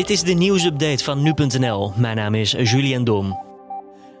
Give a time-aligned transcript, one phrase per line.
[0.00, 1.92] Dit is de nieuwsupdate van nu.nl.
[1.96, 3.38] Mijn naam is Julian Dom.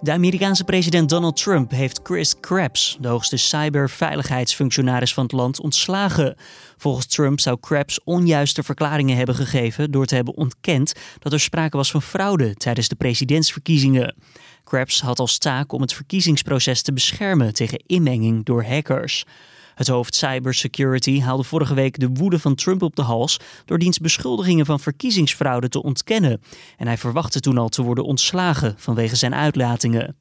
[0.00, 6.36] De Amerikaanse president Donald Trump heeft Chris Krebs, de hoogste cyberveiligheidsfunctionaris van het land, ontslagen.
[6.76, 11.76] Volgens Trump zou Krebs onjuiste verklaringen hebben gegeven door te hebben ontkend dat er sprake
[11.76, 14.14] was van fraude tijdens de presidentsverkiezingen.
[14.64, 19.24] Krebs had als taak om het verkiezingsproces te beschermen tegen inmenging door hackers.
[19.74, 23.98] Het hoofd cybersecurity haalde vorige week de woede van Trump op de hals door diens
[23.98, 26.40] beschuldigingen van verkiezingsfraude te ontkennen.
[26.76, 30.16] En hij verwachtte toen al te worden ontslagen vanwege zijn uitlatingen.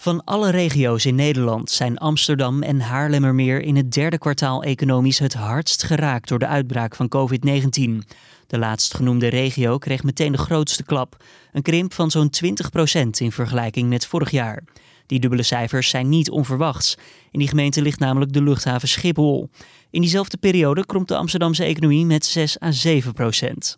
[0.00, 5.34] Van alle regio's in Nederland zijn Amsterdam en Haarlemmermeer in het derde kwartaal economisch het
[5.34, 8.08] hardst geraakt door de uitbraak van COVID-19.
[8.46, 13.88] De laatstgenoemde regio kreeg meteen de grootste klap, een krimp van zo'n 20% in vergelijking
[13.88, 14.62] met vorig jaar.
[15.10, 16.96] Die dubbele cijfers zijn niet onverwachts.
[17.30, 19.50] In die gemeente ligt namelijk de luchthaven Schiphol.
[19.90, 23.76] In diezelfde periode kromp de Amsterdamse economie met 6 à 7 procent.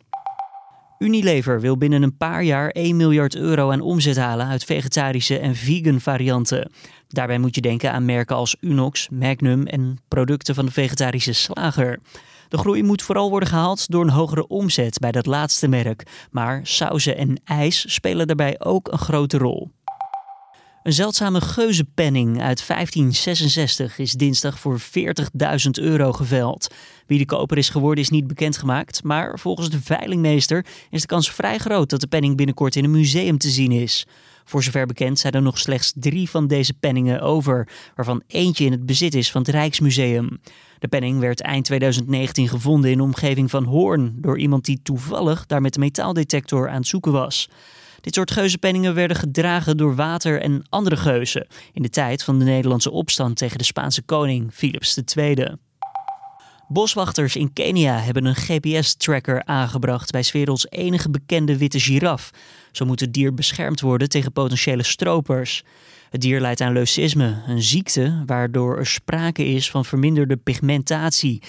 [0.98, 5.55] Unilever wil binnen een paar jaar 1 miljard euro aan omzet halen uit vegetarische en
[5.55, 6.70] vegan varianten.
[7.08, 11.98] Daarbij moet je denken aan merken als Unox, Magnum en producten van de vegetarische slager.
[12.48, 16.06] De groei moet vooral worden gehaald door een hogere omzet bij dat laatste merk.
[16.30, 19.70] Maar sauzen en ijs spelen daarbij ook een grote rol.
[20.83, 26.75] Een zeldzame geuzenpenning uit 1566 is dinsdag voor 40.000 euro geveld.
[27.06, 31.30] Wie de koper is geworden is niet bekendgemaakt, maar volgens de veilingmeester is de kans
[31.30, 34.06] vrij groot dat de penning binnenkort in een museum te zien is.
[34.44, 38.72] Voor zover bekend zijn er nog slechts drie van deze penningen over, waarvan eentje in
[38.72, 40.41] het bezit is van het Rijksmuseum.
[40.78, 45.47] De penning werd eind 2019 gevonden in de omgeving van Hoorn door iemand die toevallig
[45.47, 47.48] daar met de metaaldetector aan het zoeken was.
[48.03, 52.44] Dit soort geuzenpenningen werden gedragen door water en andere geuzen in de tijd van de
[52.44, 55.56] Nederlandse opstand tegen de Spaanse koning Philips II.
[56.69, 62.31] Boswachters in Kenia hebben een GPS-tracker aangebracht bij 's werelds enige bekende witte giraf.
[62.72, 65.64] Zo moet het dier beschermd worden tegen potentiële stropers.
[66.11, 71.43] Het dier leidt aan leucisme, een ziekte waardoor er sprake is van verminderde pigmentatie.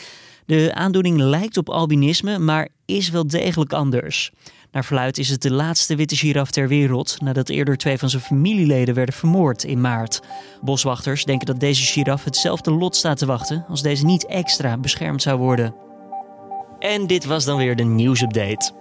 [0.45, 4.31] De aandoening lijkt op albinisme, maar is wel degelijk anders.
[4.71, 8.21] Naar verluid is het de laatste witte giraf ter wereld nadat eerder twee van zijn
[8.21, 10.21] familieleden werden vermoord in maart.
[10.61, 15.21] Boswachters denken dat deze giraf hetzelfde lot staat te wachten als deze niet extra beschermd
[15.21, 15.75] zou worden.
[16.79, 18.71] En dit was dan weer de nieuwsupdate.